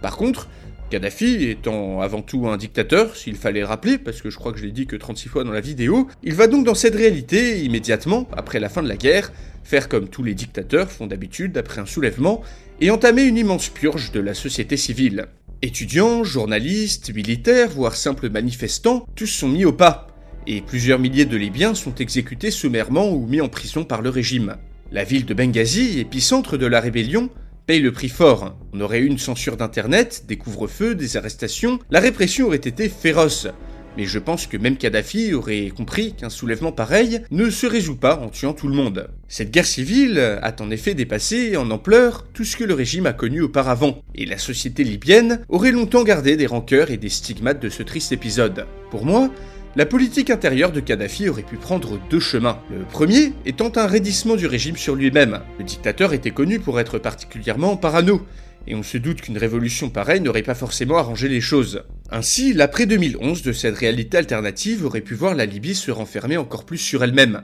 Par 0.01 0.15
contre, 0.15 0.47
Kadhafi 0.93 1.45
étant 1.45 2.01
avant 2.01 2.21
tout 2.21 2.47
un 2.47 2.55
dictateur, 2.55 3.15
s'il 3.15 3.35
fallait 3.35 3.63
rappeler, 3.63 3.97
parce 3.97 4.21
que 4.21 4.29
je 4.29 4.37
crois 4.37 4.53
que 4.53 4.59
je 4.59 4.65
l'ai 4.65 4.71
dit 4.71 4.85
que 4.85 4.95
36 4.95 5.27
fois 5.27 5.43
dans 5.43 5.51
la 5.51 5.59
vidéo, 5.59 6.07
il 6.21 6.35
va 6.35 6.45
donc 6.45 6.67
dans 6.67 6.75
cette 6.75 6.93
réalité, 6.93 7.63
immédiatement, 7.63 8.27
après 8.37 8.59
la 8.59 8.69
fin 8.69 8.83
de 8.83 8.87
la 8.87 8.95
guerre, 8.95 9.33
faire 9.63 9.89
comme 9.89 10.07
tous 10.07 10.21
les 10.21 10.35
dictateurs 10.35 10.91
font 10.91 11.07
d'habitude 11.07 11.57
après 11.57 11.81
un 11.81 11.87
soulèvement, 11.87 12.43
et 12.79 12.91
entamer 12.91 13.23
une 13.23 13.39
immense 13.39 13.69
purge 13.69 14.11
de 14.11 14.19
la 14.19 14.35
société 14.35 14.77
civile. 14.77 15.25
Étudiants, 15.63 16.23
journalistes, 16.23 17.11
militaires, 17.11 17.69
voire 17.69 17.95
simples 17.95 18.29
manifestants, 18.29 19.07
tous 19.15 19.25
sont 19.25 19.49
mis 19.49 19.65
au 19.65 19.73
pas, 19.73 20.05
et 20.45 20.61
plusieurs 20.61 20.99
milliers 20.99 21.25
de 21.25 21.37
Libyens 21.37 21.73
sont 21.73 21.95
exécutés 21.95 22.51
sommairement 22.51 23.09
ou 23.09 23.25
mis 23.25 23.41
en 23.41 23.49
prison 23.49 23.83
par 23.83 24.03
le 24.03 24.09
régime. 24.09 24.57
La 24.91 25.03
ville 25.03 25.25
de 25.25 25.33
Benghazi, 25.33 25.99
épicentre 25.99 26.55
de 26.55 26.67
la 26.67 26.79
rébellion, 26.79 27.31
paye 27.65 27.81
le 27.81 27.91
prix 27.91 28.09
fort. 28.09 28.55
On 28.73 28.81
aurait 28.81 28.99
eu 28.99 29.05
une 29.05 29.17
censure 29.17 29.57
d'Internet, 29.57 30.25
des 30.27 30.37
couvre-feux, 30.37 30.95
des 30.95 31.17
arrestations, 31.17 31.79
la 31.89 31.99
répression 31.99 32.47
aurait 32.47 32.57
été 32.57 32.89
féroce. 32.89 33.47
Mais 33.97 34.05
je 34.05 34.17
pense 34.17 34.47
que 34.47 34.57
même 34.57 34.77
Kadhafi 34.77 35.33
aurait 35.33 35.71
compris 35.75 36.13
qu'un 36.13 36.29
soulèvement 36.29 36.71
pareil 36.71 37.21
ne 37.29 37.49
se 37.49 37.67
résout 37.67 37.95
pas 37.95 38.19
en 38.19 38.29
tuant 38.29 38.53
tout 38.53 38.67
le 38.67 38.73
monde. 38.73 39.07
Cette 39.27 39.51
guerre 39.51 39.67
civile 39.67 40.19
a 40.41 40.53
en 40.59 40.71
effet 40.71 40.95
dépassé 40.95 41.57
en 41.57 41.69
ampleur 41.69 42.25
tout 42.33 42.43
ce 42.43 42.57
que 42.57 42.63
le 42.63 42.73
régime 42.73 43.05
a 43.05 43.13
connu 43.13 43.41
auparavant, 43.41 44.01
et 44.15 44.25
la 44.25 44.37
société 44.37 44.83
libyenne 44.83 45.41
aurait 45.47 45.71
longtemps 45.71 46.03
gardé 46.03 46.37
des 46.37 46.47
rancœurs 46.47 46.89
et 46.89 46.97
des 46.97 47.09
stigmates 47.09 47.61
de 47.61 47.69
ce 47.69 47.83
triste 47.83 48.11
épisode. 48.11 48.65
Pour 48.89 49.05
moi, 49.05 49.29
la 49.75 49.85
politique 49.85 50.29
intérieure 50.29 50.71
de 50.71 50.79
Kadhafi 50.79 51.29
aurait 51.29 51.41
pu 51.41 51.57
prendre 51.57 51.99
deux 52.09 52.19
chemins. 52.19 52.59
Le 52.71 52.85
premier 52.85 53.33
étant 53.45 53.71
un 53.75 53.87
raidissement 53.87 54.35
du 54.35 54.45
régime 54.45 54.77
sur 54.77 54.95
lui-même. 54.95 55.39
Le 55.57 55.65
dictateur 55.65 56.13
était 56.13 56.31
connu 56.31 56.59
pour 56.59 56.79
être 56.79 56.99
particulièrement 56.99 57.75
parano, 57.77 58.21
et 58.67 58.75
on 58.75 58.83
se 58.83 58.97
doute 58.97 59.21
qu'une 59.21 59.37
révolution 59.37 59.89
pareille 59.89 60.21
n'aurait 60.21 60.43
pas 60.43 60.55
forcément 60.55 60.97
arrangé 60.97 61.27
les 61.27 61.41
choses. 61.41 61.83
Ainsi, 62.15 62.53
l'après 62.53 62.85
2011 62.85 63.41
de 63.41 63.51
cette 63.53 63.75
réalité 63.75 64.17
alternative 64.17 64.85
aurait 64.85 65.01
pu 65.01 65.15
voir 65.15 65.33
la 65.33 65.47
Libye 65.47 65.73
se 65.73 65.89
renfermer 65.89 66.37
encore 66.37 66.63
plus 66.63 66.77
sur 66.77 67.03
elle-même, 67.03 67.41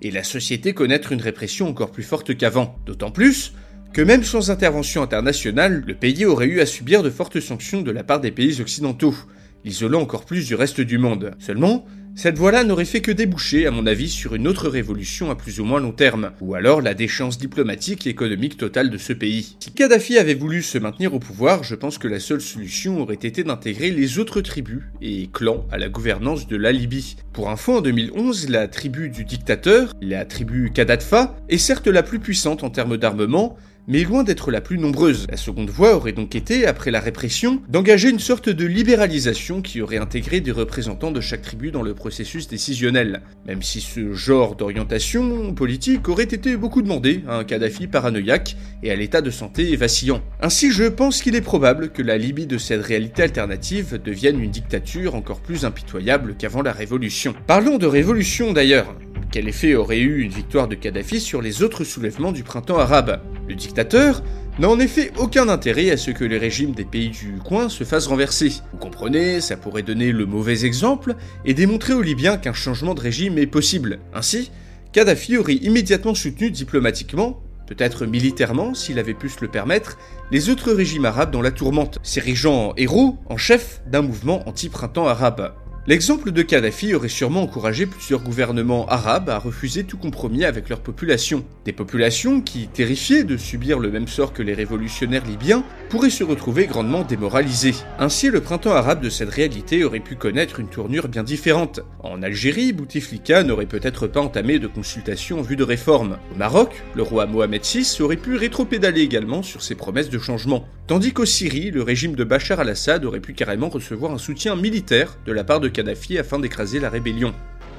et 0.00 0.12
la 0.12 0.22
société 0.22 0.74
connaître 0.74 1.10
une 1.10 1.20
répression 1.20 1.68
encore 1.68 1.90
plus 1.90 2.04
forte 2.04 2.36
qu'avant. 2.36 2.78
D'autant 2.86 3.10
plus 3.10 3.52
que 3.92 4.00
même 4.00 4.22
sans 4.22 4.52
intervention 4.52 5.02
internationale, 5.02 5.82
le 5.84 5.94
pays 5.94 6.24
aurait 6.24 6.46
eu 6.46 6.60
à 6.60 6.66
subir 6.66 7.02
de 7.02 7.10
fortes 7.10 7.40
sanctions 7.40 7.82
de 7.82 7.90
la 7.90 8.04
part 8.04 8.20
des 8.20 8.30
pays 8.30 8.60
occidentaux, 8.60 9.16
l'isolant 9.64 10.00
encore 10.00 10.24
plus 10.24 10.46
du 10.46 10.54
reste 10.54 10.80
du 10.80 10.98
monde. 10.98 11.32
Seulement, 11.38 11.86
cette 12.14 12.36
voie-là 12.36 12.62
n'aurait 12.62 12.84
fait 12.84 13.00
que 13.00 13.10
déboucher, 13.10 13.66
à 13.66 13.70
mon 13.70 13.86
avis, 13.86 14.10
sur 14.10 14.34
une 14.34 14.46
autre 14.46 14.68
révolution 14.68 15.30
à 15.30 15.34
plus 15.34 15.60
ou 15.60 15.64
moins 15.64 15.80
long 15.80 15.92
terme, 15.92 16.32
ou 16.42 16.54
alors 16.54 16.82
la 16.82 16.92
déchéance 16.92 17.38
diplomatique 17.38 18.06
et 18.06 18.10
économique 18.10 18.58
totale 18.58 18.90
de 18.90 18.98
ce 18.98 19.14
pays. 19.14 19.56
Si 19.60 19.72
Kadhafi 19.72 20.18
avait 20.18 20.34
voulu 20.34 20.62
se 20.62 20.76
maintenir 20.76 21.14
au 21.14 21.18
pouvoir, 21.18 21.64
je 21.64 21.74
pense 21.74 21.96
que 21.96 22.08
la 22.08 22.20
seule 22.20 22.42
solution 22.42 23.00
aurait 23.00 23.14
été 23.14 23.44
d'intégrer 23.44 23.90
les 23.90 24.18
autres 24.18 24.42
tribus 24.42 24.82
et 25.00 25.30
clans 25.32 25.66
à 25.70 25.78
la 25.78 25.88
gouvernance 25.88 26.46
de 26.46 26.56
la 26.56 26.70
Libye. 26.70 27.16
Pour 27.32 27.48
info, 27.48 27.78
en 27.78 27.80
2011, 27.80 28.50
la 28.50 28.68
tribu 28.68 29.08
du 29.08 29.24
dictateur, 29.24 29.94
la 30.02 30.26
tribu 30.26 30.70
Kadhafa, 30.70 31.34
est 31.48 31.56
certes 31.56 31.88
la 31.88 32.02
plus 32.02 32.18
puissante 32.18 32.62
en 32.62 32.68
termes 32.68 32.98
d'armement, 32.98 33.56
mais 33.88 34.04
loin 34.04 34.24
d'être 34.24 34.50
la 34.50 34.60
plus 34.60 34.78
nombreuse. 34.78 35.26
La 35.30 35.36
seconde 35.36 35.70
voie 35.70 35.96
aurait 35.96 36.12
donc 36.12 36.34
été, 36.34 36.66
après 36.66 36.90
la 36.90 37.00
répression, 37.00 37.60
d'engager 37.68 38.10
une 38.10 38.18
sorte 38.18 38.48
de 38.48 38.64
libéralisation 38.64 39.62
qui 39.62 39.80
aurait 39.80 39.98
intégré 39.98 40.40
des 40.40 40.52
représentants 40.52 41.10
de 41.10 41.20
chaque 41.20 41.42
tribu 41.42 41.70
dans 41.70 41.82
le 41.82 41.94
processus 41.94 42.48
décisionnel, 42.48 43.22
même 43.46 43.62
si 43.62 43.80
ce 43.80 44.12
genre 44.12 44.54
d'orientation 44.56 45.52
politique 45.54 46.08
aurait 46.08 46.24
été 46.24 46.56
beaucoup 46.56 46.82
demandé 46.82 47.22
à 47.28 47.36
un 47.38 47.44
Kadhafi 47.44 47.86
paranoïaque 47.86 48.56
et 48.82 48.90
à 48.90 48.96
l'état 48.96 49.20
de 49.20 49.30
santé 49.30 49.74
vacillant. 49.76 50.22
Ainsi, 50.40 50.70
je 50.70 50.84
pense 50.84 51.22
qu'il 51.22 51.34
est 51.34 51.40
probable 51.40 51.90
que 51.90 52.02
la 52.02 52.18
Libye 52.18 52.46
de 52.46 52.58
cette 52.58 52.84
réalité 52.84 53.22
alternative 53.22 54.00
devienne 54.02 54.40
une 54.40 54.50
dictature 54.50 55.14
encore 55.14 55.40
plus 55.40 55.64
impitoyable 55.64 56.34
qu'avant 56.38 56.62
la 56.62 56.72
révolution. 56.72 57.34
Parlons 57.46 57.78
de 57.78 57.86
révolution 57.86 58.52
d'ailleurs. 58.52 58.94
Quel 59.32 59.48
effet 59.48 59.74
aurait 59.74 59.98
eu 59.98 60.20
une 60.20 60.30
victoire 60.30 60.68
de 60.68 60.74
Kadhafi 60.74 61.18
sur 61.18 61.40
les 61.40 61.62
autres 61.62 61.84
soulèvements 61.84 62.32
du 62.32 62.42
printemps 62.42 62.78
arabe? 62.78 63.22
Le 63.48 63.54
dictateur 63.54 64.22
n'a 64.58 64.68
en 64.68 64.78
effet 64.78 65.10
aucun 65.16 65.48
intérêt 65.48 65.90
à 65.90 65.96
ce 65.96 66.10
que 66.10 66.26
les 66.26 66.36
régimes 66.36 66.72
des 66.72 66.84
pays 66.84 67.08
du 67.08 67.38
coin 67.42 67.70
se 67.70 67.84
fassent 67.84 68.08
renverser. 68.08 68.52
Vous 68.72 68.78
comprenez, 68.78 69.40
ça 69.40 69.56
pourrait 69.56 69.82
donner 69.82 70.12
le 70.12 70.26
mauvais 70.26 70.66
exemple 70.66 71.16
et 71.46 71.54
démontrer 71.54 71.94
aux 71.94 72.02
Libyens 72.02 72.36
qu'un 72.36 72.52
changement 72.52 72.92
de 72.92 73.00
régime 73.00 73.38
est 73.38 73.46
possible. 73.46 74.00
Ainsi, 74.12 74.50
Kadhafi 74.92 75.38
aurait 75.38 75.54
immédiatement 75.54 76.14
soutenu 76.14 76.50
diplomatiquement, 76.50 77.40
peut-être 77.66 78.04
militairement 78.04 78.74
s'il 78.74 78.98
avait 78.98 79.14
pu 79.14 79.30
se 79.30 79.40
le 79.40 79.48
permettre, 79.48 79.96
les 80.30 80.50
autres 80.50 80.72
régimes 80.72 81.06
arabes 81.06 81.30
dans 81.30 81.40
la 81.40 81.52
tourmente, 81.52 82.00
s'érigeant 82.02 82.68
en 82.68 82.74
héros 82.76 83.16
en 83.30 83.38
chef 83.38 83.80
d'un 83.86 84.02
mouvement 84.02 84.46
anti-printemps 84.46 85.06
arabe. 85.08 85.54
L'exemple 85.88 86.30
de 86.30 86.42
Kadhafi 86.42 86.94
aurait 86.94 87.08
sûrement 87.08 87.42
encouragé 87.42 87.86
plusieurs 87.86 88.20
gouvernements 88.20 88.86
arabes 88.86 89.30
à 89.30 89.38
refuser 89.38 89.82
tout 89.82 89.96
compromis 89.96 90.44
avec 90.44 90.68
leur 90.68 90.78
population. 90.78 91.44
Des 91.64 91.72
populations 91.72 92.40
qui, 92.40 92.68
terrifiées 92.68 93.24
de 93.24 93.36
subir 93.36 93.80
le 93.80 93.90
même 93.90 94.06
sort 94.06 94.32
que 94.32 94.44
les 94.44 94.54
révolutionnaires 94.54 95.26
libyens, 95.26 95.64
pourraient 95.90 96.08
se 96.08 96.22
retrouver 96.22 96.66
grandement 96.66 97.02
démoralisées. 97.02 97.74
Ainsi, 97.98 98.30
le 98.30 98.40
printemps 98.40 98.76
arabe 98.76 99.02
de 99.02 99.10
cette 99.10 99.30
réalité 99.30 99.82
aurait 99.82 99.98
pu 99.98 100.14
connaître 100.14 100.60
une 100.60 100.68
tournure 100.68 101.08
bien 101.08 101.24
différente. 101.24 101.80
En 102.04 102.22
Algérie, 102.22 102.72
Bouteflika 102.72 103.42
n'aurait 103.42 103.66
peut-être 103.66 104.06
pas 104.06 104.20
entamé 104.20 104.60
de 104.60 104.68
consultation 104.68 105.40
en 105.40 105.42
vue 105.42 105.56
de 105.56 105.64
réforme. 105.64 106.18
Au 106.32 106.38
Maroc, 106.38 106.80
le 106.94 107.02
roi 107.02 107.26
Mohamed 107.26 107.64
VI 107.64 107.96
aurait 108.02 108.14
pu 108.16 108.36
rétropédaler 108.36 109.00
également 109.00 109.42
sur 109.42 109.62
ses 109.62 109.74
promesses 109.74 110.10
de 110.10 110.18
changement. 110.20 110.68
Tandis 110.86 111.12
qu'au 111.12 111.24
Syrie, 111.24 111.72
le 111.72 111.82
régime 111.82 112.14
de 112.14 112.22
Bachar 112.22 112.60
al-Assad 112.60 113.04
aurait 113.04 113.20
pu 113.20 113.34
carrément 113.34 113.68
recevoir 113.68 114.12
un 114.12 114.18
soutien 114.18 114.54
militaire 114.54 115.16
de 115.26 115.32
la 115.32 115.42
part 115.42 115.58
de 115.58 115.71
Kadhafi 115.72 116.18
afin 116.18 116.38
d'écraser 116.38 116.78
la 116.78 116.90
rébellion. 116.90 117.34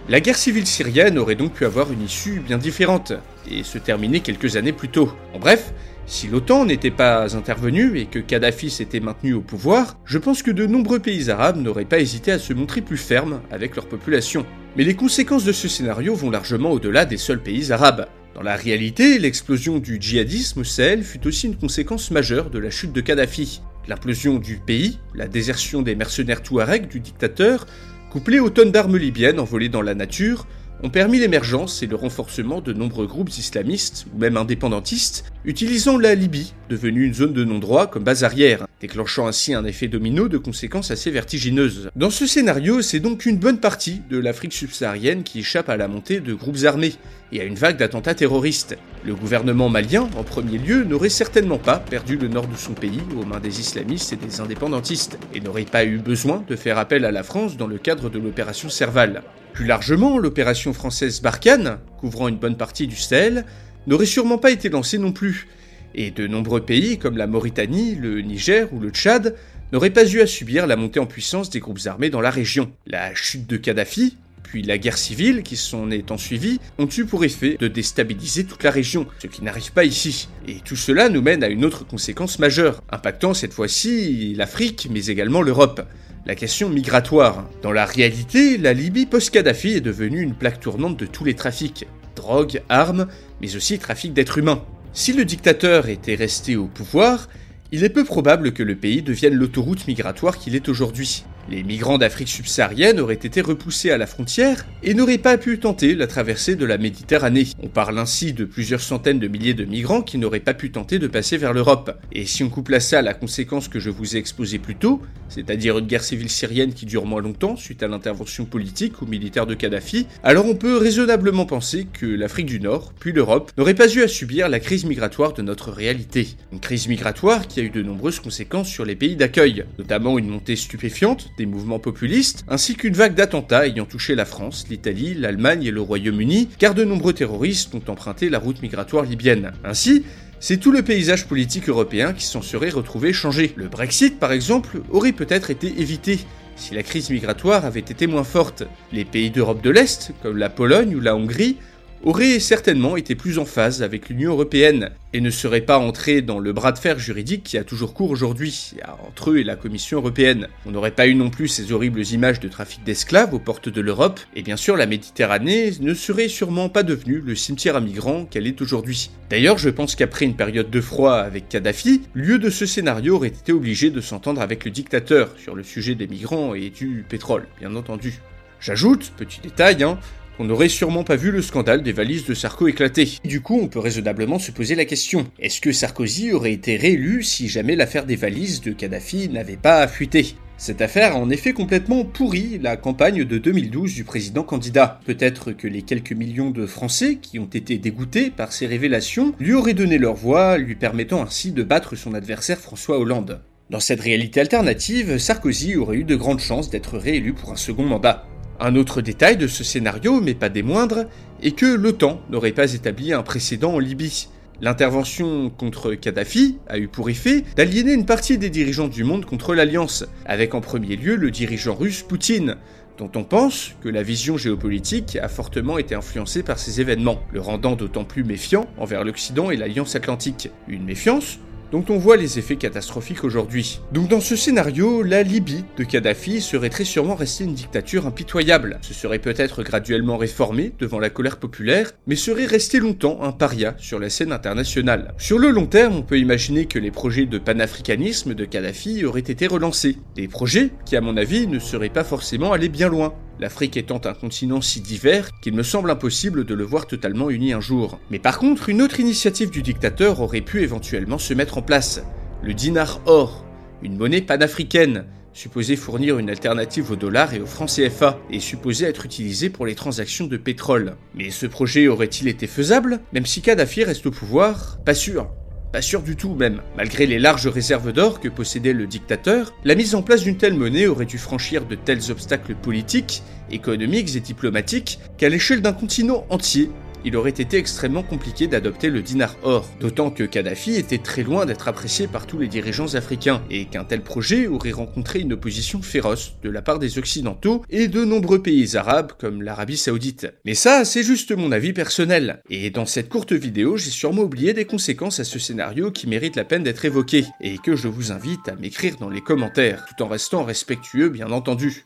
La 0.10 0.20
guerre 0.20 0.38
civile 0.38 0.68
syrienne 0.68 1.18
aurait 1.18 1.36
donc 1.36 1.54
pu 1.54 1.64
avoir 1.64 1.94
une 1.94 2.02
issue 2.02 2.42
bien 2.46 2.58
différente, 2.58 3.14
et 3.50 3.64
se 3.64 3.78
terminer 3.78 4.20
quelques 4.20 4.58
années 4.58 4.74
plus 4.74 4.90
tôt. 4.90 5.10
En 5.34 5.40
bref, 5.40 5.74
si 6.06 6.28
l'OTAN 6.28 6.66
n'était 6.66 6.92
pas 6.92 7.38
intervenue 7.38 7.98
et 7.98 8.08
que 8.08 8.20
Kadhafi 8.20 8.70
s'était 8.70 9.00
maintenu 9.00 9.34
au 9.34 9.40
pouvoir, 9.40 9.98
je 10.04 10.18
pense 10.18 10.44
que 10.44 10.52
de 10.52 10.66
nombreux 10.66 11.00
pays 11.00 11.30
arabes 11.30 11.62
n'auraient 11.62 11.86
pas 11.86 12.00
hésité 12.00 12.34
à 12.34 12.40
se 12.40 12.52
montrer 12.52 12.82
plus 12.82 12.98
fermes 12.98 13.40
avec 13.50 13.78
leur 13.78 13.88
population. 13.88 14.46
Mais 14.76 14.84
les 14.84 14.96
conséquences 14.96 15.46
de 15.46 15.54
ce 15.54 15.70
scénario 15.70 16.16
vont 16.16 16.30
largement 16.30 16.72
au-delà 16.72 17.06
des 17.06 17.18
seuls 17.18 17.42
pays 17.42 17.72
arabes. 17.72 18.08
Dans 18.36 18.42
la 18.42 18.58
réalité, 18.58 19.20
l'explosion 19.20 19.78
du 19.78 19.98
djihadisme 20.02 20.62
au 20.62 20.64
Sahel 20.66 21.04
fut 21.04 21.26
aussi 21.28 21.48
une 21.48 21.56
conséquence 21.56 22.12
majeure 22.12 22.50
de 22.50 22.60
la 22.60 22.72
chute 22.72 22.92
de 22.92 23.00
Kadhafi. 23.00 23.62
L'implosion 23.88 24.40
du 24.40 24.58
pays, 24.58 25.00
la 25.14 25.28
désertion 25.28 25.82
des 25.82 25.96
mercenaires 25.96 26.42
touaregs 26.42 26.88
du 26.88 27.00
dictateur, 27.00 27.66
couplée 28.12 28.40
aux 28.40 28.50
tonnes 28.50 28.72
d'armes 28.72 28.98
libyennes 28.98 29.40
envolées 29.40 29.70
dans 29.70 29.82
la 29.82 29.94
nature, 29.94 30.48
ont 30.82 30.90
permis 30.90 31.20
l'émergence 31.20 31.84
et 31.84 31.88
le 31.88 31.96
renforcement 31.96 32.60
de 32.60 32.74
nombreux 32.74 33.08
groupes 33.08 33.30
islamistes 33.30 34.06
ou 34.14 34.20
même 34.20 34.38
indépendantistes, 34.38 35.26
utilisant 35.46 35.98
la 35.98 36.16
Libye, 36.16 36.54
devenue 36.70 37.06
une 37.06 37.14
zone 37.14 37.34
de 37.34 37.44
non-droit, 37.44 37.88
comme 37.88 38.04
base 38.04 38.24
arrière, 38.24 38.68
déclenchant 38.82 39.28
ainsi 39.28 39.54
un 39.54 39.64
effet 39.64 39.88
domino 39.88 40.28
de 40.28 40.38
conséquences 40.38 40.92
assez 40.92 41.12
vertigineuses. 41.12 41.90
Dans 41.96 42.10
ce 42.10 42.28
scénario, 42.28 42.82
c'est 42.82 43.00
donc 43.00 43.26
une 43.26 43.38
bonne 43.38 43.60
partie 43.60 44.02
de 44.10 44.18
l'Afrique 44.18 44.54
subsaharienne 44.54 45.24
qui 45.24 45.40
échappe 45.40 45.70
à 45.70 45.78
la 45.78 45.88
montée 45.88 46.20
de 46.20 46.34
groupes 46.34 46.64
armés 46.66 46.96
et 47.32 47.40
à 47.40 47.46
une 47.46 47.56
vague 47.56 47.78
d'attentats 47.78 48.16
terroristes. 48.16 48.78
Le 49.06 49.16
gouvernement 49.16 49.70
malien, 49.70 50.10
en 50.18 50.24
premier 50.24 50.58
lieu, 50.58 50.84
n'aurait 50.84 51.10
certainement 51.10 51.58
pas 51.58 51.78
perdu 51.78 52.18
le 52.18 52.28
nord 52.28 52.48
de 52.48 52.58
son 52.58 52.74
pays 52.74 53.02
aux 53.20 53.26
mains 53.26 53.40
des 53.40 53.60
islamistes 53.60 54.14
et 54.14 54.18
des 54.18 54.42
indépendantistes, 54.42 55.18
et 55.34 55.40
n'aurait 55.40 55.64
pas 55.64 55.86
eu 55.86 55.98
besoin 55.98 56.44
de 56.48 56.56
faire 56.56 56.78
appel 56.78 57.06
à 57.06 57.12
la 57.12 57.24
France 57.24 57.58
dans 57.58 57.68
le 57.68 57.78
cadre 57.78 58.10
de 58.10 58.20
l'opération 58.20 58.70
Serval. 58.70 59.24
Plus 59.54 59.66
largement, 59.68 60.18
l'opération 60.18 60.74
française 60.74 61.22
Barkhane, 61.22 61.78
couvrant 62.00 62.28
une 62.28 62.40
bonne 62.40 62.58
partie 62.58 62.88
du 62.88 62.96
Sahel, 62.96 63.46
n'aurait 63.86 64.08
sûrement 64.08 64.40
pas 64.40 64.50
été 64.50 64.68
lancée 64.68 64.98
non 64.98 65.12
plus, 65.12 65.48
et 65.94 66.10
de 66.10 66.26
nombreux 66.26 66.62
pays 66.62 66.98
comme 66.98 67.18
la 67.18 67.28
Mauritanie, 67.28 67.94
le 67.94 68.22
Niger 68.22 68.74
ou 68.74 68.80
le 68.80 68.90
Tchad 68.90 69.36
n'auraient 69.72 69.92
pas 69.92 70.12
eu 70.12 70.22
à 70.22 70.28
subir 70.28 70.66
la 70.66 70.76
montée 70.76 71.00
en 71.00 71.06
puissance 71.06 71.52
des 71.52 71.60
groupes 71.60 71.86
armés 71.86 72.10
dans 72.10 72.20
la 72.20 72.32
région. 72.32 72.72
La 72.88 73.14
chute 73.14 73.46
de 73.46 73.58
Kadhafi, 73.58 74.18
puis 74.42 74.64
la 74.64 74.80
guerre 74.80 74.98
civile 74.98 75.44
qui 75.44 75.56
s'en 75.56 75.92
est 75.92 76.10
ensuivie, 76.10 76.60
ont 76.80 76.90
eu 76.90 77.06
pour 77.06 77.24
effet 77.24 77.56
de 77.60 77.68
déstabiliser 77.68 78.46
toute 78.46 78.64
la 78.64 78.72
région, 78.72 79.06
ce 79.20 79.28
qui 79.28 79.44
n'arrive 79.44 79.72
pas 79.72 79.84
ici. 79.84 80.30
Et 80.48 80.62
tout 80.66 80.76
cela 80.76 81.10
nous 81.10 81.22
mène 81.22 81.44
à 81.44 81.48
une 81.50 81.64
autre 81.64 81.86
conséquence 81.86 82.40
majeure, 82.40 82.82
impactant 82.90 83.36
cette 83.36 83.54
fois-ci 83.54 84.34
l'Afrique, 84.36 84.88
mais 84.90 85.06
également 85.06 85.44
l'Europe. 85.44 85.88
La 86.26 86.36
question 86.36 86.70
migratoire. 86.70 87.50
Dans 87.62 87.74
la 87.74 87.84
réalité, 87.84 88.58
la 88.58 88.72
Libye 88.72 89.06
post-Kadhafi 89.06 89.72
est 89.72 89.82
devenue 89.82 90.22
une 90.22 90.36
plaque 90.36 90.62
tournante 90.62 90.96
de 90.96 91.06
tous 91.06 91.26
les 91.26 91.34
trafics. 91.34 91.86
Drogue, 92.16 92.62
armes, 92.70 93.08
mais 93.42 93.58
aussi 93.58 93.78
trafic 93.78 94.14
d'êtres 94.14 94.38
humains. 94.38 94.64
Si 94.94 95.12
le 95.12 95.26
dictateur 95.26 95.90
était 95.90 96.16
resté 96.16 96.56
au 96.56 96.68
pouvoir, 96.68 97.28
il 97.74 97.84
est 97.84 97.90
peu 97.90 98.06
probable 98.06 98.54
que 98.54 98.64
le 98.64 98.78
pays 98.78 99.02
devienne 99.02 99.34
l'autoroute 99.34 99.86
migratoire 99.86 100.38
qu'il 100.38 100.56
est 100.56 100.70
aujourd'hui. 100.70 101.26
Les 101.50 101.62
migrants 101.62 101.98
d'Afrique 101.98 102.30
subsaharienne 102.30 103.02
auraient 103.02 103.16
été 103.16 103.42
repoussés 103.42 103.92
à 103.92 103.98
la 103.98 104.08
frontière 104.08 104.66
et 104.82 104.94
n'auraient 104.94 105.18
pas 105.18 105.38
pu 105.38 105.60
tenter 105.60 105.94
la 105.94 106.08
traversée 106.08 106.56
de 106.56 106.66
la 106.66 106.78
Méditerranée. 106.78 107.48
On 107.62 107.68
parle 107.68 108.00
ainsi 108.00 108.32
de 108.32 108.46
plusieurs 108.46 108.80
centaines 108.80 109.20
de 109.20 109.28
milliers 109.28 109.54
de 109.54 109.66
migrants 109.66 110.02
qui 110.02 110.18
n'auraient 110.18 110.40
pas 110.40 110.54
pu 110.54 110.72
tenter 110.72 111.00
de 111.00 111.08
passer 111.08 111.36
vers 111.36 111.52
l'Europe. 111.52 112.00
Et 112.14 112.26
si 112.26 112.44
on 112.44 112.50
couple 112.50 112.76
à 112.76 112.80
ça 112.80 113.02
la 113.02 113.14
conséquence 113.14 113.68
que 113.68 113.80
je 113.80 113.90
vous 113.90 114.16
ai 114.16 114.20
exposée 114.20 114.58
plus 114.58 114.76
tôt, 114.76 115.02
c'est-à-dire 115.28 115.78
une 115.78 115.88
guerre 115.88 116.04
civile 116.04 116.30
syrienne 116.30 116.74
qui 116.74 116.86
dure 116.86 117.06
moins 117.06 117.22
longtemps 117.22 117.58
suite 117.58 117.84
à 117.84 117.88
l'intervention 117.88 118.46
politique 118.46 119.02
ou 119.02 119.06
militaire 119.06 119.46
de 119.46 119.54
Kadhafi, 119.54 120.08
alors 120.24 120.46
on 120.46 120.56
peut 120.56 120.78
raisonnablement 120.78 121.46
penser 121.46 121.88
que 121.92 122.06
l'Afrique 122.06 122.46
du 122.46 122.62
Nord, 122.62 122.94
puis 123.00 123.12
l'Europe, 123.12 123.52
n'auraient 123.58 123.74
pas 123.74 123.94
eu 123.94 124.02
à 124.02 124.08
subir 124.08 124.48
la 124.48 124.60
crise 124.60 124.86
migratoire 124.86 125.34
de 125.34 125.42
notre 125.42 125.72
réalité. 125.72 126.30
Une 126.54 126.60
crise 126.60 126.88
migratoire 126.88 127.48
qui 127.48 127.60
a 127.60 127.64
eu 127.64 127.70
de 127.70 127.82
nombreuses 127.82 128.22
conséquences 128.22 128.70
sur 128.70 128.86
les 128.86 128.96
pays 128.96 129.18
d'accueil, 129.18 129.66
notamment 129.78 130.18
une 130.18 130.30
montée 130.30 130.56
stupéfiante 130.56 131.33
des 131.38 131.46
mouvements 131.46 131.80
populistes, 131.80 132.46
ainsi 132.48 132.76
qu'une 132.76 132.94
vague 132.94 133.16
d'attentats 133.16 133.68
ayant 133.68 133.86
touché 133.86 134.16
la 134.16 134.26
France, 134.26 134.66
l'Italie, 134.70 135.14
l'Allemagne 135.14 135.64
et 135.64 135.72
le 135.72 135.82
Royaume-Uni, 135.82 136.50
car 136.58 136.74
de 136.74 136.84
nombreux 136.84 137.14
terroristes 137.14 137.74
ont 137.76 137.82
emprunté 137.88 138.30
la 138.30 138.40
route 138.40 138.62
migratoire 138.62 139.06
libyenne. 139.06 139.52
Ainsi, 139.64 140.04
c'est 140.40 140.58
tout 140.58 140.72
le 140.72 140.82
paysage 140.82 141.26
politique 141.26 141.70
européen 141.70 142.14
qui 142.14 142.26
s'en 142.26 142.42
serait 142.42 142.70
retrouvé 142.70 143.14
changé. 143.14 143.54
Le 143.56 143.70
Brexit, 143.70 144.20
par 144.20 144.32
exemple, 144.32 144.82
aurait 144.92 145.14
peut-être 145.14 145.50
été 145.50 145.74
évité 145.80 146.20
si 146.56 146.76
la 146.76 146.84
crise 146.84 147.10
migratoire 147.10 147.66
avait 147.66 147.80
été 147.80 148.08
moins 148.08 148.24
forte. 148.24 148.64
Les 148.92 149.06
pays 149.06 149.32
d'Europe 149.32 149.62
de 149.62 149.70
l'Est, 149.70 150.12
comme 150.22 150.38
la 150.38 150.50
Pologne 150.50 150.96
ou 150.96 151.00
la 151.00 151.16
Hongrie, 151.16 151.58
aurait 152.04 152.40
certainement 152.40 152.98
été 152.98 153.16
plus 153.16 153.40
en 153.40 153.46
phase 153.46 153.82
avec 153.82 154.10
l'Union 154.10 154.32
européenne 154.32 154.90
et 155.14 155.22
ne 155.22 155.30
serait 155.30 155.62
pas 155.62 155.78
entré 155.78 156.22
dans 156.22 156.40
le 156.40 156.52
bras 156.52 156.74
de 156.74 156.78
fer 156.78 157.00
juridique 157.00 157.44
qui 157.44 157.58
a 157.58 157.64
toujours 157.64 157.94
cours 157.94 158.12
aujourd'hui 158.12 158.74
entre 159.08 159.32
eux 159.32 159.38
et 159.38 159.44
la 159.44 159.56
Commission 159.56 160.00
européenne. 160.00 160.50
On 160.66 160.72
n'aurait 160.72 160.92
pas 160.92 161.08
eu 161.08 161.16
non 161.16 161.30
plus 161.30 161.48
ces 161.48 161.72
horribles 161.72 162.04
images 162.08 162.42
de 162.42 162.50
trafic 162.50 162.84
d'esclaves 162.84 163.34
aux 163.34 163.40
portes 163.40 163.70
de 163.70 163.80
l'Europe, 163.80 164.20
et 164.36 164.42
bien 164.42 164.58
sûr 164.58 164.76
la 164.76 164.86
Méditerranée 164.86 165.72
ne 165.80 165.94
serait 165.94 166.28
sûrement 166.28 166.68
pas 166.68 166.84
devenue 166.84 167.22
le 167.26 167.36
cimetière 167.36 167.78
à 167.78 167.82
migrants 167.82 168.26
qu'elle 168.26 168.48
est 168.48 168.62
aujourd'hui. 168.62 169.10
D'ailleurs, 169.30 169.58
je 169.58 169.70
pense 169.70 169.96
qu'après 169.96 170.26
une 170.26 170.36
période 170.36 170.70
de 170.70 170.82
froid 170.82 171.16
avec 171.16 171.48
Kadhafi, 171.48 172.02
lieu 172.14 172.38
de 172.38 172.50
ce 172.50 172.66
scénario 172.66 173.16
aurait 173.16 173.30
été 173.30 173.54
obligé 173.54 173.92
de 173.92 174.02
s'entendre 174.02 174.42
avec 174.42 174.66
le 174.66 174.72
dictateur 174.72 175.34
sur 175.38 175.56
le 175.56 175.64
sujet 175.64 175.96
des 175.96 176.08
migrants 176.08 176.54
et 176.54 176.70
du 176.70 177.06
pétrole, 177.08 177.48
bien 177.60 177.76
entendu. 177.76 178.20
J'ajoute, 178.60 179.12
petit 179.18 179.42
détail, 179.42 179.84
hein, 179.84 180.00
on 180.40 180.46
n'aurait 180.46 180.70
sûrement 180.70 181.04
pas 181.04 181.16
vu 181.16 181.32
le 181.32 181.42
scandale 181.42 181.84
des 181.84 181.92
valises 181.92 182.26
de 182.26 182.34
Sarko 182.34 182.68
éclater. 182.68 183.18
Du 183.24 183.42
coup, 183.42 183.60
on 183.62 183.68
peut 183.68 183.80
raisonnablement 183.80 184.40
se 184.40 184.52
poser 184.52 184.76
la 184.76 184.86
question, 184.86 185.26
est-ce 185.40 185.62
que 185.62 185.72
Sarkozy 185.72 186.32
aurait 186.32 186.54
été 186.54 186.76
réélu 186.76 187.24
si 187.24 187.48
jamais 187.48 187.76
l'affaire 187.76 188.06
des 188.06 188.16
valises 188.16 188.62
de 188.62 188.72
Kadhafi 188.72 189.30
n'avait 189.30 189.58
pas 189.58 189.88
fuité? 189.88 190.36
Cette 190.58 190.82
affaire 190.82 191.16
a 191.16 191.20
en 191.20 191.30
effet 191.30 191.52
complètement 191.52 192.06
pourri 192.06 192.60
la 192.62 192.78
campagne 192.78 193.26
de 193.26 193.38
2012 193.38 193.96
du 193.96 194.04
président 194.04 194.44
candidat. 194.44 195.00
Peut-être 195.06 195.52
que 195.52 195.68
les 195.68 195.82
quelques 195.82 196.14
millions 196.14 196.52
de 196.52 196.66
Français 196.66 197.18
qui 197.22 197.38
ont 197.40 197.50
été 197.52 197.78
dégoûtés 197.78 198.30
par 198.30 198.54
ces 198.54 198.66
révélations 198.66 199.34
lui 199.40 199.54
auraient 199.54 199.74
donné 199.74 199.98
leur 199.98 200.16
voix, 200.16 200.58
lui 200.58 200.76
permettant 200.76 201.22
ainsi 201.22 201.52
de 201.52 201.64
battre 201.64 201.96
son 201.96 202.14
adversaire 202.14 202.60
François 202.60 202.98
Hollande. 202.98 203.42
Dans 203.70 203.80
cette 203.80 204.02
réalité 204.02 204.40
alternative, 204.40 205.18
Sarkozy 205.18 205.76
aurait 205.76 205.98
eu 205.98 206.04
de 206.04 206.16
grandes 206.16 206.40
chances 206.40 206.70
d'être 206.70 206.98
réélu 206.98 207.34
pour 207.34 207.52
un 207.52 207.58
second 207.58 207.84
mandat. 207.84 208.26
Un 208.66 208.78
autre 208.78 209.02
détail 209.02 209.36
de 209.36 209.48
ce 209.48 209.62
scénario, 209.62 210.22
mais 210.22 210.36
pas 210.36 210.48
des 210.48 210.64
moindres, 210.64 211.04
est 211.42 211.52
que 211.52 211.66
l'OTAN 211.66 212.22
n'aurait 212.30 212.54
pas 212.54 212.74
établi 212.74 213.12
un 213.12 213.22
précédent 213.22 213.74
en 213.74 213.80
Libye. 213.80 214.30
L'intervention 214.62 215.50
contre 215.50 215.96
Kadhafi 215.96 216.60
a 216.70 216.78
eu 216.78 216.88
pour 216.88 217.10
effet 217.10 217.44
d'aliéner 217.58 217.92
une 217.92 218.06
partie 218.06 218.38
des 218.38 218.50
dirigeants 218.50 218.88
du 218.88 219.04
monde 219.04 219.26
contre 219.26 219.54
l'Alliance, 219.54 220.06
avec 220.26 220.56
en 220.56 220.62
premier 220.62 220.96
lieu 220.96 221.18
le 221.18 221.30
dirigeant 221.30 221.76
russe 221.76 222.04
Poutine, 222.04 222.56
dont 222.98 223.12
on 223.16 223.26
pense 223.26 223.74
que 223.82 223.90
la 223.90 224.02
vision 224.02 224.38
géopolitique 224.38 225.18
a 225.22 225.28
fortement 225.28 225.78
été 225.78 225.94
influencée 225.94 226.42
par 226.42 226.58
ces 226.58 226.80
événements, 226.80 227.22
le 227.34 227.42
rendant 227.42 227.76
d'autant 227.76 228.06
plus 228.06 228.24
méfiant 228.24 228.66
envers 228.78 229.04
l'Occident 229.04 229.52
et 229.52 229.58
l'Alliance 229.58 229.98
Atlantique. 229.98 230.52
Une 230.70 230.86
méfiance 230.86 231.38
dont 231.74 231.84
on 231.90 231.98
voit 231.98 232.18
les 232.18 232.38
effets 232.38 232.56
catastrophiques 232.56 233.24
aujourd'hui. 233.24 233.82
Donc 233.92 234.08
dans 234.08 234.22
ce 234.22 234.36
scénario, 234.36 235.02
la 235.02 235.24
Libye 235.24 235.66
de 235.76 235.84
Kadhafi 235.84 236.40
serait 236.40 236.70
très 236.70 236.84
sûrement 236.84 237.16
restée 237.16 237.46
une 237.46 237.56
dictature 237.56 238.06
impitoyable, 238.06 238.78
se 238.84 238.94
serait 238.94 239.18
peut-être 239.18 239.64
graduellement 239.64 240.18
réformée 240.18 240.72
devant 240.78 241.00
la 241.00 241.10
colère 241.10 241.38
populaire, 241.38 241.92
mais 242.06 242.16
serait 242.16 242.46
restée 242.46 242.80
longtemps 242.80 243.24
un 243.24 243.32
paria 243.32 243.74
sur 243.80 243.98
la 243.98 244.12
scène 244.12 244.32
internationale. 244.32 245.16
Sur 245.18 245.40
le 245.40 245.50
long 245.50 245.66
terme, 245.66 245.96
on 245.96 246.04
peut 246.04 246.20
imaginer 246.20 246.68
que 246.68 246.78
les 246.78 246.92
projets 246.92 247.26
de 247.26 247.40
panafricanisme 247.40 248.36
de 248.36 248.46
Kadhafi 248.46 249.04
auraient 249.04 249.22
été 249.22 249.48
relancés, 249.48 249.98
des 250.14 250.28
projets 250.28 250.70
qui 250.86 250.96
à 250.96 251.02
mon 251.02 251.18
avis 251.18 251.48
ne 251.48 251.58
seraient 251.58 251.90
pas 251.90 252.04
forcément 252.04 252.54
allés 252.54 252.70
bien 252.70 252.88
loin 252.88 253.16
l'Afrique 253.40 253.78
étant 253.78 254.02
un 254.06 254.14
continent 254.14 254.62
si 254.62 254.82
divers 254.82 255.30
qu'il 255.42 255.54
me 255.54 255.64
semble 255.64 255.92
impossible 255.92 256.46
de 256.46 256.54
le 256.54 256.64
voir 256.64 256.88
totalement 256.88 257.30
uni 257.30 257.54
un 257.54 257.62
jour. 257.62 258.00
Mais 258.10 258.20
par 258.20 258.38
contre, 258.40 258.70
une 258.70 258.82
autre 258.82 259.00
initiative 259.00 259.50
du 259.50 259.62
dictateur 259.62 260.22
aurait 260.22 260.42
pu 260.42 260.62
éventuellement 260.62 261.18
se 261.18 261.34
mettre 261.34 261.58
en 261.58 261.62
place. 261.62 262.04
Le 262.42 262.54
dinar 262.54 263.02
or, 263.06 263.46
une 263.82 263.98
monnaie 263.98 264.22
panafricaine, 264.22 265.06
supposée 265.34 265.76
fournir 265.76 266.20
une 266.20 266.30
alternative 266.30 266.92
au 266.92 266.96
dollar 266.96 267.34
et 267.34 267.40
au 267.40 267.46
franc 267.46 267.66
CFA, 267.66 268.20
et 268.30 268.40
supposée 268.40 268.86
être 268.86 269.06
utilisée 269.06 269.50
pour 269.50 269.66
les 269.66 269.76
transactions 269.76 270.28
de 270.28 270.38
pétrole. 270.38 270.96
Mais 271.16 271.32
ce 271.32 271.46
projet 271.46 271.88
aurait-il 271.88 272.28
été 272.28 272.48
faisable? 272.48 273.00
Même 273.14 273.26
si 273.26 273.42
Kadhafi 273.42 273.84
reste 273.84 274.06
au 274.06 274.12
pouvoir 274.12 274.80
Pas 274.86 274.94
sûr. 274.94 275.30
Pas 275.74 275.82
sûr 275.82 276.04
du 276.04 276.16
tout 276.16 276.36
même. 276.36 276.62
Malgré 276.78 277.08
les 277.08 277.18
larges 277.18 277.48
réserves 277.48 277.92
d'or 277.94 278.20
que 278.20 278.30
possédait 278.30 278.74
le 278.74 278.86
dictateur, 278.86 279.56
la 279.64 279.74
mise 279.74 279.96
en 279.96 280.04
place 280.04 280.22
d'une 280.22 280.38
telle 280.38 280.54
monnaie 280.54 280.86
aurait 280.86 281.08
dû 281.08 281.18
franchir 281.18 281.66
de 281.66 281.74
tels 281.74 282.12
obstacles 282.12 282.54
politiques, 282.54 283.24
économiques 283.50 284.16
et 284.16 284.20
diplomatiques 284.20 285.00
qu'à 285.18 285.30
l'échelle 285.30 285.64
d'un 285.64 285.74
continent 285.74 286.28
entier, 286.30 286.70
il 287.06 287.16
aurait 287.16 287.30
été 287.30 287.58
extrêmement 287.58 288.04
compliqué 288.04 288.48
d'adopter 288.48 288.90
le 288.90 289.02
dinar 289.02 289.36
or, 289.44 289.70
d'autant 289.80 290.12
que 290.12 290.24
Kadhafi 290.24 290.76
était 290.76 290.98
très 290.98 291.24
loin 291.24 291.46
d'être 291.46 291.68
apprécié 291.68 292.08
par 292.08 292.28
tous 292.28 292.40
les 292.40 292.48
dirigeants 292.48 292.96
africains, 292.96 293.42
et 293.50 293.66
qu'un 293.66 293.84
tel 293.84 294.02
projet 294.02 294.48
aurait 294.48 294.72
rencontré 294.72 295.20
une 295.20 295.34
opposition 295.34 295.82
féroce 295.82 296.34
de 296.44 296.50
la 296.50 296.62
part 296.62 296.80
des 296.80 296.98
Occidentaux 296.98 297.64
et 297.70 297.88
de 297.88 298.06
nombreux 298.06 298.42
pays 298.42 298.76
arabes 298.76 299.14
comme 299.18 299.42
l'Arabie 299.42 299.78
Saoudite. 299.78 300.28
Mais 300.46 300.56
ça, 300.56 300.86
c'est 300.86 301.04
juste 301.04 301.32
mon 301.32 301.52
avis 301.52 301.74
personnel, 301.74 302.42
et 302.50 302.70
dans 302.70 302.86
cette 302.86 303.10
courte 303.10 303.34
vidéo, 303.34 303.78
j'ai 303.78 303.92
sûrement 303.92 304.24
oublié 304.24 304.54
des 304.54 304.66
conséquences 304.66 305.20
à 305.20 305.24
ce 305.24 305.40
scénario 305.40 305.92
qui 305.92 306.08
mérite 306.08 306.36
la 306.36 306.46
peine 306.46 306.64
d'être 306.64 306.86
évoqué, 306.86 307.26
et 307.42 307.58
que 307.58 307.76
je 307.76 307.88
vous 307.88 308.12
invite 308.12 308.48
à 308.48 308.56
m'écrire 308.56 308.96
dans 308.98 309.10
les 309.10 309.22
commentaires, 309.22 309.86
tout 309.86 310.04
en 310.04 310.08
restant 310.08 310.44
respectueux 310.44 311.10
bien 311.10 311.32
entendu. 311.32 311.86